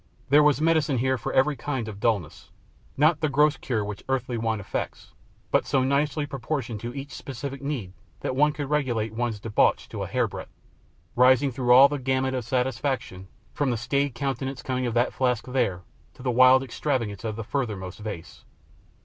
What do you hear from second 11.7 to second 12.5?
all the gamut of